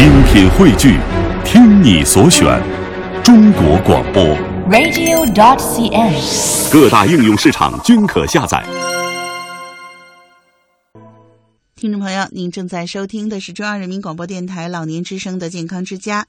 [0.00, 0.98] 精品汇聚，
[1.44, 2.58] 听你所选，
[3.22, 4.24] 中国广播。
[4.70, 6.72] radio.dot.cn，。
[6.72, 8.64] 各大应用市场均可下载。
[11.76, 16.26] 听众朋友，您正在收听的是中央人民广播电台老年之声的健康之家。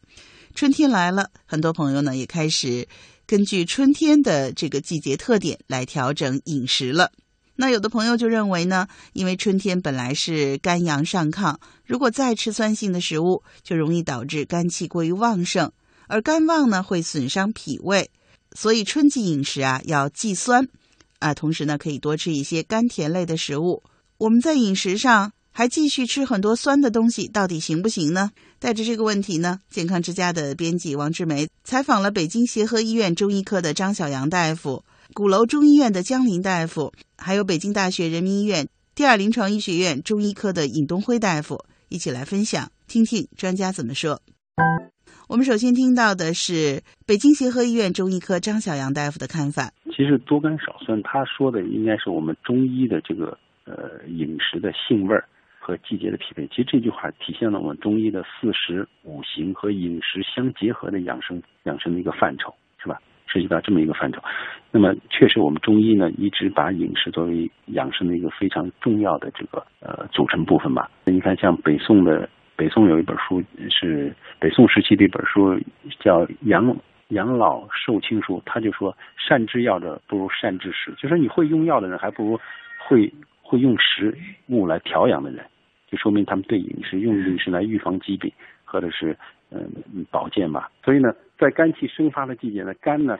[0.53, 2.89] 春天来了，很多朋友呢也开始
[3.25, 7.13] 根据春天的这个季节特点来调整饮食了。
[7.55, 15.71] 那有的朋友就认为呢，因为春天本来是肝阳上亢，如果再吃酸性的食物，就容易导致肝气过于旺盛，
[16.07, 18.09] 而肝旺呢会损伤脾胃，
[18.53, 20.67] 所以春季饮食啊要忌酸
[21.19, 23.83] 啊，同时呢可以多吃一些甘甜类的食物。
[24.17, 28.31] 我们在饮食上还继续吃很多酸的东西，到底行不行呢？
[28.59, 34.83] 带着这个问题呢，健康之家的编辑王志梅采访了北京协和医院中医科的张小阳大夫。
[35.13, 44.21] 鼓楼中医院的江林大夫，还有北京大学人民医院第二临床医学院中医科的尹东辉大夫一起来分享，听听专家怎么说。
[45.27, 49.71] 我们首先听到的是北京协和医院中医科张小阳大夫的看法。
[49.85, 55.27] 其实多甘少酸，他说的应该是我们中医的这个呃饮食的性味儿
[55.59, 56.47] 和季节的匹配。
[56.47, 62.97] 其实这句话体现了我们中医的四时五行和饮食相结合的养生养生的一个范畴，是吧？
[63.31, 64.21] 涉及到这么一个范畴，
[64.71, 70.89] 那么确实我们中医呢一直把饮食作为养生的一个非常重要的这个呃组成部分吧。
[71.05, 75.57] 你看像北宋的北宋有一本书是北宋时期的一本书
[75.99, 76.75] 叫《养
[77.09, 82.39] 养老寿清书》，他就说善治药者不如善治食，就说你会用药的人还不如
[82.77, 85.45] 会会用食物来调养的人，
[85.87, 88.31] 就说明他们对饮食用饮食来预防疾病
[88.65, 89.17] 或者是
[89.51, 90.71] 嗯保健吧。
[90.83, 91.13] 所以呢。
[91.41, 93.17] 在肝气生发的季节呢，肝呢，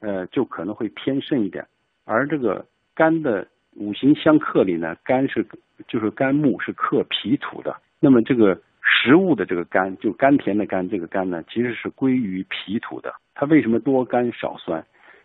[0.00, 1.66] 呃，就可能会偏盛一点。
[2.06, 5.46] 而这个肝的五行相克里呢，肝是
[5.86, 7.76] 就是肝木是克脾土的。
[8.00, 13.12] 那么这个食物的这个甘，就甘甜的甘，这个甘呢，其实是归于脾土的。
[13.34, 14.82] 它为什么多甘少酸？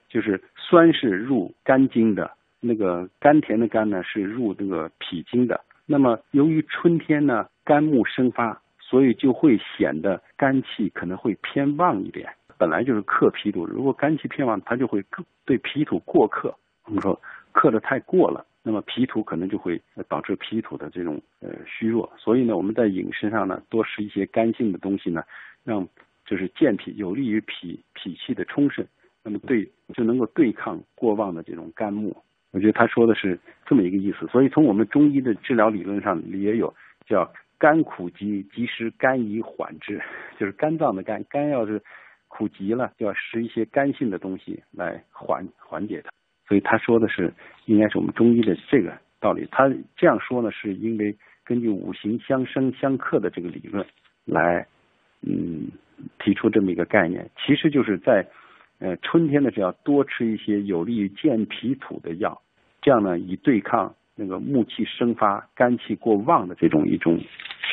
[0.09, 5.61] 就是酸是入肝经的，那个甘甜的甘呢是入这个脾经的。
[5.85, 8.59] 那么由于春天呢，肝木生发。
[8.89, 12.29] 所以就会显得肝气可能会偏旺一点，
[12.59, 15.03] 本来就是克脾土，如果肝气偏旺，它就会
[15.45, 16.53] 对脾土过克。
[16.85, 17.19] 我们说
[17.53, 22.11] 克的太过了，那么脾土可能就会导致脾土的这种呃虚弱。
[22.17, 25.23] 所以呢，我们在饮食上呢，多吃一些干性的东西呢，
[25.63, 25.87] 让
[26.25, 28.85] 就是健脾，有利于脾脾气的充盛，
[29.23, 32.15] 那么对就能够对抗过旺的这种肝木。
[32.51, 34.27] 我觉得他说的是这么一个意思。
[34.27, 36.71] 所以从我们中医的治疗理论上也有
[37.07, 37.33] 叫。
[37.63, 40.01] 肝苦急，及时肝以缓之，
[40.37, 41.81] 就是肝脏的肝，肝要是
[42.27, 46.11] 苦急了，就要食一些肝性的东西来缓缓解它。
[46.45, 48.91] 所以他说的是，应该是我们中医的这个
[49.21, 49.47] 道理。
[49.49, 51.15] 他这样说呢，是因为
[51.45, 53.85] 根据五行相生相克的这个理论
[54.25, 54.67] 来，
[55.21, 55.71] 嗯，
[56.19, 57.29] 提出这么一个概念。
[57.37, 58.27] 其实就是在，
[58.79, 62.41] 呃，春天的时候要多吃一些有利于健脾土的药，
[62.81, 67.17] 这样呢，以对抗那个木气生发、肝气过旺的这种一种。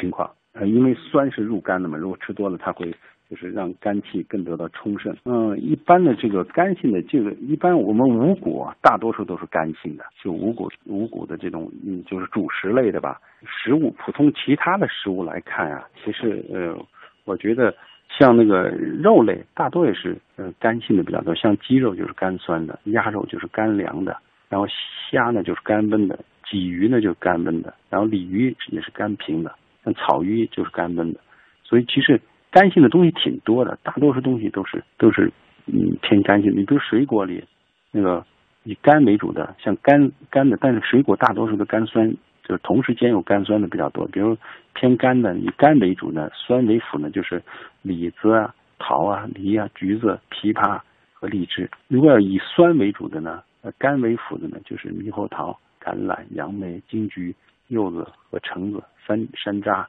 [0.00, 2.90] 情况，呃，因为酸是入肝的嘛，如果吃多了，它会
[3.28, 5.14] 就是让肝气更得到充盛。
[5.24, 13.20] 嗯，一般的这个肝性的这个，一般我们五谷啊，大多数都是肝性的，就五谷五谷的这种，嗯，就是主食类的吧。
[13.46, 16.76] 食物普通其他的食物来看啊，其实呃，
[17.24, 17.72] 我觉得
[18.18, 18.68] 像那个
[19.02, 24.16] 肉类，大多也是呃肝性的比较多，像鸡肉就是肝酸的，鸭肉就是肝凉的，
[24.48, 24.66] 然后
[25.10, 29.54] 虾呢就是肝温的，鲫鱼呢就是肝温的，然后鲤鱼也是肝平的。
[29.84, 31.20] 像草鱼就是干温的，
[31.64, 32.20] 所以其实
[32.50, 35.32] 干性的东西挺多的，大多数东西都是都是
[35.66, 36.50] 嗯偏干性。
[36.50, 37.42] 你比如水果里
[37.90, 38.24] 那个
[38.64, 44.06] 以干为主的，像干干的，但是水果大多数的干酸就是同时兼有干酸的比较多。
[44.08, 44.36] 比如
[44.74, 47.42] 偏干的，以干为主的，酸为辅呢，就是
[47.82, 50.80] 李子啊、桃啊、梨啊、橘子、枇杷
[51.14, 51.70] 和荔枝。
[51.88, 57.34] 如果要以酸为主的呢，呃肝为辅的呢，就是猕猴桃、橄榄、杨梅、金桔。
[57.70, 59.86] 柚子和橙子、山山楂，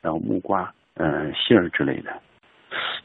[0.00, 2.12] 然后木瓜、嗯、呃、杏儿之类的。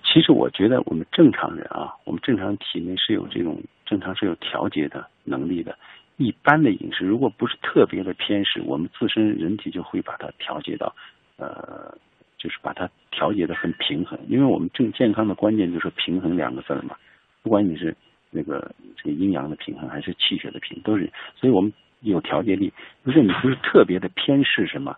[0.04, 5.78] 其实我觉得我们正常人啊，我们正常体内是有这种正常是有调节的能力的。
[6.18, 10.96] 一般的饮食如果不是特别的偏食，我们自身人体就会把它调节到，
[11.38, 11.98] 呃，
[12.38, 14.20] 就是把它调节的很平衡。
[14.28, 16.96] 因为我们正健康的关键就是平衡两个字嘛。
[17.42, 17.96] 不管你是
[18.30, 21.12] 那个这个阴阳的平衡还是气血的平衡，都是。
[21.36, 21.74] 所以我们。
[22.02, 22.74] 有调节力，
[23.04, 24.96] 如果你不是特别的偏视什么，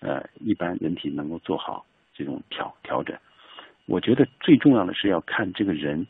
[0.00, 1.84] 呃，一般人体能够做好
[2.14, 3.16] 这种调调整。
[3.86, 6.06] 我觉得最重要的是要看这个人，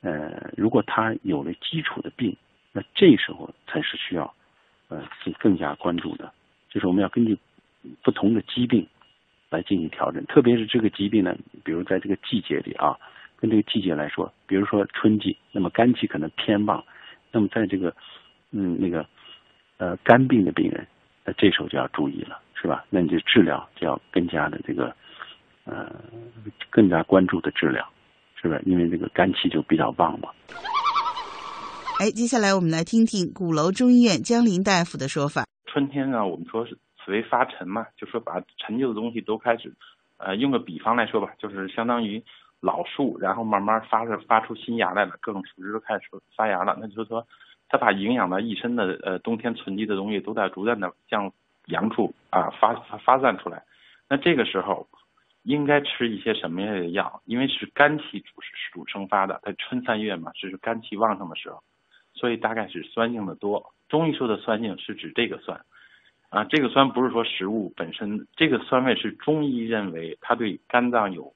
[0.00, 2.36] 呃，如果他有了基础的病，
[2.72, 4.34] 那这时候才是需要，
[4.88, 6.32] 呃，更更加关注的。
[6.68, 7.38] 就是我们要根据
[8.02, 8.86] 不同的疾病。
[9.48, 10.26] 来进行调整。
[10.26, 11.32] 特别是这个疾病呢，
[11.62, 12.98] 比如在这个季节里啊，
[13.36, 16.84] 跟这个季节来说，比如说春季，那么肝气可能偏旺，
[17.30, 17.94] 那么在这个
[18.50, 19.06] 嗯那个
[19.78, 20.86] 呃肝病的病人，
[21.24, 22.84] 那这时候就要注意了，是吧？
[22.90, 24.94] 那你就治疗就要更加的这个
[25.64, 25.92] 呃
[26.70, 27.86] 更加关注的治疗，
[28.40, 28.62] 是不是？
[28.64, 30.30] 因为这个肝气就比较旺嘛。
[31.98, 35.44] 哎，接下来我们来听听鼓楼中医院江林大夫的说法。
[35.66, 39.74] 春天呢，我们说是此为发陈嘛，就说把陈旧的东西都开始，
[40.18, 42.22] 呃，用个比方来说吧，就是相当于
[42.60, 46.02] 老树，然后慢慢发着发出新芽来了，各种树枝都开始
[46.36, 46.76] 发芽了。
[46.78, 47.26] 那就是说，
[47.68, 51.32] 它把营养的一身的呃冬天存积的东西都在逐渐的向
[51.66, 52.74] 阳处啊发
[53.04, 53.62] 发散出来。
[54.08, 54.86] 那这个时候
[55.42, 57.20] 应该吃一些什么样的药？
[57.24, 58.32] 因为是肝气主
[58.72, 61.62] 主生发的，在春三月嘛，是肝气旺盛的时候。
[62.14, 63.74] 所以大概是酸性的多。
[63.90, 65.60] 中医说的酸性是指这个酸，
[66.30, 71.34] 啊，这个酸不是说食物本身，这个酸味是中医认为它对肝脏有，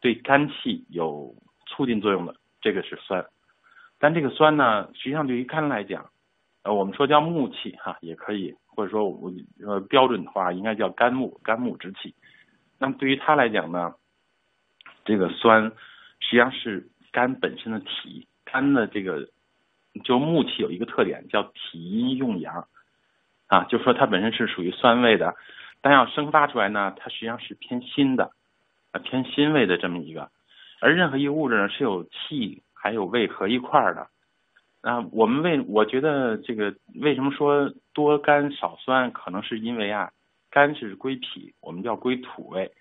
[0.00, 1.34] 对肝气有
[1.66, 3.26] 促进作用的，这个是酸。
[4.00, 6.10] 但这个酸呢，实际上对于肝来讲，
[6.64, 9.32] 呃，我们说叫木气哈，也可以，或者说我
[9.64, 12.12] 呃标准的话应该叫肝木，肝木之气。
[12.78, 13.94] 那么对于它来讲呢，
[15.04, 15.70] 这个酸
[16.18, 19.28] 实际上是肝本身的体，肝的这个。
[20.04, 22.68] 就木气有一个特点叫体阴用阳，
[23.48, 25.34] 啊，就说它本身是属于酸味的，
[25.82, 28.30] 但要生发出来呢，它实际上是偏辛的，
[28.92, 30.30] 啊，偏辛味的这么一个。
[30.80, 34.08] 而任何一个物质呢是有气还有胃合一块儿的，
[34.82, 40.10] 那我们为我觉得这个为什么说多甘少酸，可能是因为啊，
[40.50, 42.72] 肝是归脾，我们叫归土味，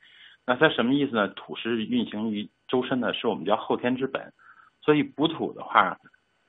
[0.45, 1.27] 那它什么意思呢？
[1.29, 4.31] 土是运行于周身的，是我们叫后天之本，
[4.81, 5.97] 所以补土的话。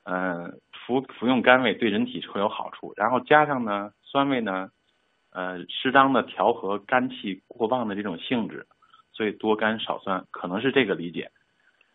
[0.03, 4.71] 嗯，服服用甘味对人体会有好处，然后加上呢酸味呢，
[5.31, 8.65] 呃，适当的调和肝气过旺的这种性质，
[9.13, 11.29] 所以多甘少酸可能是这个理解。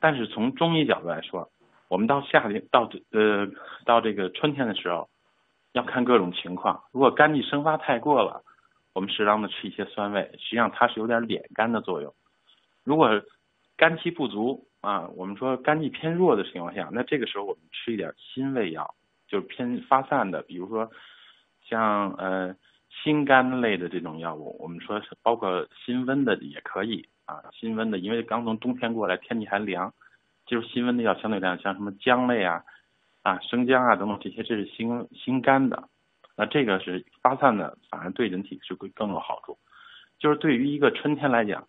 [0.00, 1.50] 但是从中医角度来说，
[1.88, 3.46] 我们到夏天到呃
[3.84, 5.08] 到这个春天的时候，
[5.72, 6.82] 要看各种情况。
[6.92, 8.42] 如果肝气生发太过了，
[8.92, 12.14] 我们适当的吃一些酸味，实际上它是有点敛肝的作用。
[12.84, 13.10] 如果
[13.76, 18.94] 肝气不足，啊，我们说肝气偏弱的情况下，那这个时候我们吃一点辛味药，
[19.28, 20.90] 就是偏发散的，比如说
[21.68, 22.54] 像呃
[23.02, 29.92] 辛甘类的这种药物，我们说是包括辛温的也可以啊，辛温的，因为刚从冬天过来，天气还凉，
[30.46, 32.62] 就是辛温的药相对来讲，像什么姜类啊、
[33.22, 35.88] 啊生姜啊等等这些，这是辛辛甘的，
[36.36, 39.56] 那这个是发散的，反而对人体是会更有好处。
[40.18, 41.66] 就是对于一个春天来讲。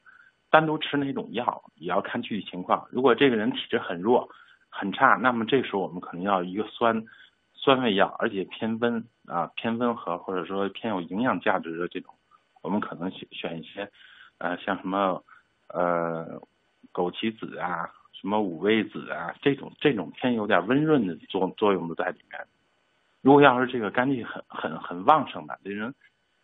[0.49, 2.87] 单独吃哪种药也要看具体情况。
[2.89, 4.29] 如果这个人体质很弱、
[4.69, 7.03] 很差，那么这时候我们可能要一个酸
[7.57, 12.13] 酸味药，而且偏温啊、偏温和或者说偏有营养价值的这种，
[12.61, 13.91] 我们可能选选一些
[14.37, 15.21] 呃像什么
[15.67, 16.39] 呃
[16.93, 22.39] 枸杞子啊、什么五味子啊这种这种偏有点温润的作作用都在里面。
[23.21, 25.93] 如果要是这个肝气很很很旺盛的这人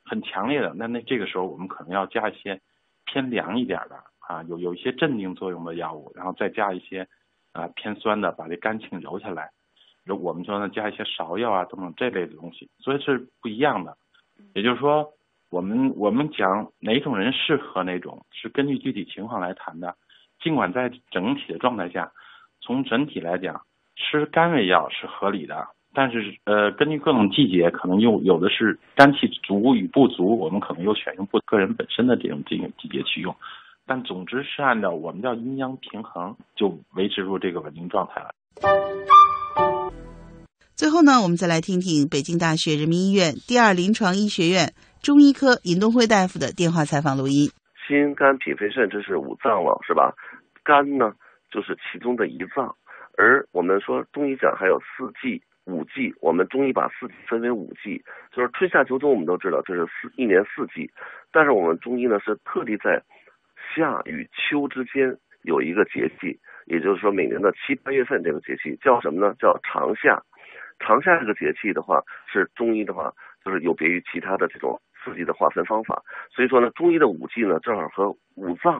[0.04, 2.60] 很强烈的，那那这个时候我们可能要加一些。
[3.06, 7.08] 偏凉一点的啊，有有一些镇定作用的药物，然后再加一些
[7.52, 9.52] 啊偏酸的，把这肝气揉下来。
[10.06, 13.96] 如我们说呢，加一些芍药啊等等这类的东西，所以是不一样的。
[14.54, 15.08] 也就是说，
[15.50, 19.96] 我们我们讲哪种人适合哪种，是根据具体情况来谈的。
[20.42, 22.12] 尽管在整体的状态下，
[22.60, 23.62] 从整体来讲，
[23.96, 25.68] 吃甘味药是合理的。
[25.94, 33.34] 但是，呃，根据各种季节，可能又有的是肝气足与不足，我们可能又选用不个人本身的这种这个季节去用。
[33.86, 38.34] 但总之是按照我们叫阴阳平衡，就维持住这个稳定状态了。
[40.84, 47.48] 最后呢，我们再来听听北京大学人民医院第二临床医学院中医科尹东辉大夫的电话采访录音。
[47.88, 50.12] 心、肝、脾、肺、肾，这是五脏了，是吧？
[50.62, 51.16] 肝呢，
[51.50, 52.76] 就是其中的一脏。
[53.16, 55.42] 而我们说中医讲还有四季。
[55.64, 58.04] 五季，我们中医把四季分为五季，
[58.36, 60.92] 就是春夏秋冬，我们都知道这是四一年四季，
[61.32, 63.02] 但是我们中医呢是特地在
[63.74, 69.34] 夏与秋之间有一个节气，也就是说每年的七八月份这个节气叫什么呢？
[69.40, 70.22] 叫长夏。
[70.80, 73.14] 长夏这个节气的话，是中医的话
[73.44, 78.76] 就是有别于其他的这种四季的划分方法，所以说呢，中医的五季呢正好和五脏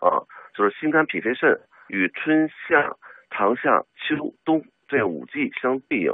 [0.00, 0.22] 啊，
[0.54, 2.96] 就是心肝脾肺肾与春夏
[3.30, 4.64] 长夏秋冬。
[4.88, 6.12] 这五季相对应，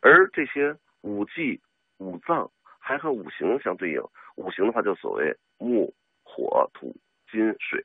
[0.00, 1.60] 而这些五季
[1.98, 4.02] 五脏还和五行相对应。
[4.36, 6.96] 五行的话就所谓木、火、土、
[7.30, 7.82] 金、水，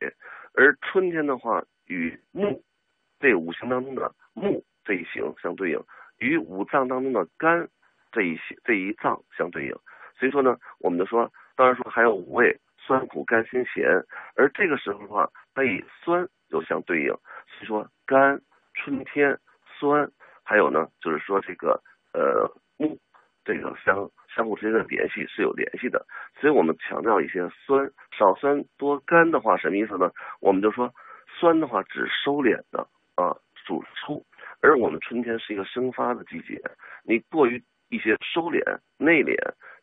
[0.54, 2.64] 而春天的话与木
[3.20, 5.84] 这五行当中的木这一行相对应，
[6.20, 7.68] 与五脏当中的肝
[8.12, 9.76] 这一些这一脏相对应。
[10.18, 13.86] 所以说呢，我们就说，当然说还有五味酸苦甘辛咸，
[14.36, 18.42] 而这个时候的话，它以酸又相对应，所以说肝
[18.74, 19.40] 春天
[19.80, 20.12] 酸，
[20.44, 21.82] 还有呢就是说这个
[22.14, 22.98] 呃木
[23.46, 26.06] 这个相相互之间的联系是有联系的，
[26.40, 30.12] 所以我们强调一些酸少酸多甘的话什么意思呢？
[30.42, 30.94] 我们就说
[31.40, 33.36] 酸的话指收敛的啊
[33.66, 34.26] 主出，
[34.62, 36.62] 而我们春天是一个生发的季节，
[37.04, 38.62] 你过于一些收敛
[38.98, 39.36] 内敛，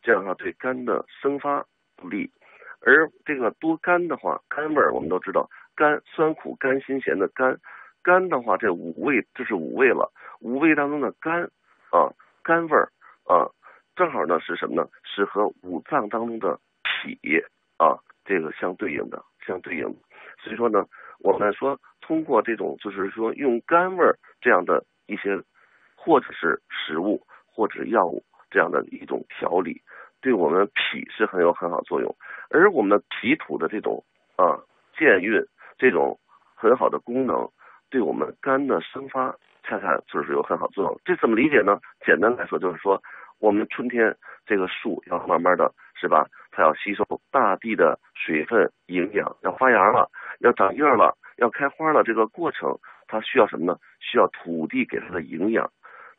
[0.03, 1.65] 这样的话对肝的生发
[1.97, 2.31] 不利。
[2.81, 7.59] 而这个多肝的话，肝味儿我们都知道，甘酸苦甘辛咸的甘，
[8.03, 11.43] 甘的话这五味这是五味了，五味当中的甘
[11.91, 12.13] 啊
[12.45, 12.93] 甘味儿
[13.25, 13.49] 啊，
[13.97, 14.89] 正好呢是什么呢？
[15.03, 17.19] 是和五脏当中的脾
[17.79, 19.83] 啊这个相对应的，相对应。
[20.39, 20.85] 所以说呢，
[21.19, 25.37] 我们说通过这种就是说用甘味儿这样的一些，
[25.97, 29.83] 或者是食物或者药物这样的一种调理。
[30.21, 32.17] 对我们脾是很有很好作用，
[32.51, 34.05] 而我们的脾土的这种
[34.37, 34.55] 啊
[34.97, 35.45] 健运
[35.77, 36.17] 这种
[36.55, 37.49] 很好的功能，
[37.91, 39.35] 对我们肝的生发
[39.65, 41.01] 恰恰就是有很好作用。
[41.05, 41.79] 这怎么理解呢？
[42.05, 43.03] 简单来说就是说，
[43.41, 50.11] 我们春天这个树要慢慢的是吧，它要吸收大地的水分营养，要发芽了，
[50.41, 53.79] 要长叶了，要开花了，这个过程它需要什么呢？
[54.01, 55.71] 需要土地给它的营养。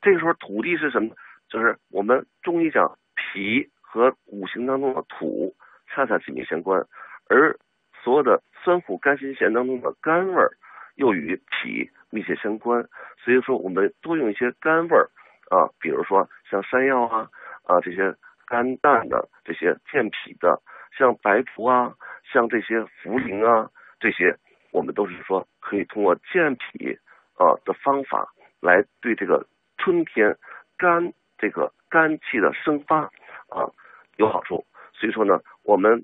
[0.02, 1.16] 这个时候土地是什么？
[1.50, 3.70] 就是我们中医讲脾。
[3.90, 5.56] 和五行当中的土
[5.88, 6.86] 恰恰紧密相关，
[7.30, 7.58] 而
[8.04, 10.52] 所有的酸苦甘辛咸当中的甘味儿
[10.96, 12.86] 又与脾密切相关，
[13.18, 15.10] 所以说我们多用一些甘味儿
[15.50, 17.30] 啊，比如说像山药啊
[17.64, 18.14] 啊这些
[18.48, 20.60] 肝胆的这些健脾的，
[20.98, 24.36] 像白术啊，像这些茯苓啊这些，
[24.72, 26.98] 我们都是说可以通过健脾
[27.36, 29.46] 啊的方法来对这个
[29.78, 30.36] 春天
[30.78, 33.02] 肝这个肝气的生发
[33.50, 33.70] 啊。
[34.16, 36.04] 有好处，所以说呢，我们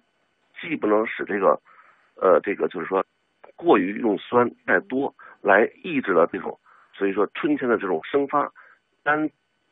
[0.61, 1.59] 既不能使这个，
[2.21, 3.03] 呃，这个就是说，
[3.55, 6.59] 过于用酸太多来抑制了这种，
[6.93, 8.51] 所以说春天的这种生发
[9.03, 9.31] 肝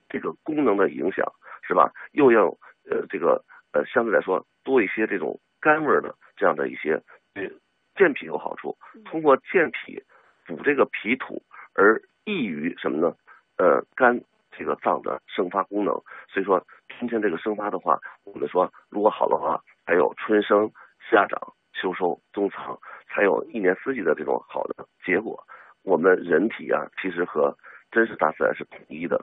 [0.10, 1.24] 这个功能的影响
[1.62, 1.92] 是吧？
[2.12, 2.48] 又要
[2.90, 7.02] 呃这个呃相对来说多一些这种甘味的这样的一些
[7.34, 7.52] 对
[7.96, 10.02] 健脾有好处，通过健脾
[10.46, 11.42] 补这个脾土
[11.74, 13.16] 而益于什么呢？
[13.58, 14.20] 呃肝
[14.58, 15.94] 这个脏的生发功能，
[16.28, 16.66] 所以说。
[17.00, 20.70] 春天这个生发的话，我们说如果好的话，还有春生
[21.10, 21.40] 夏长
[21.74, 22.78] 秋收冬藏，
[23.08, 25.42] 才有一年四季的这种好的结果。
[25.84, 27.58] 我们人体啊，其实和
[27.90, 29.20] 真实大自然是统一的。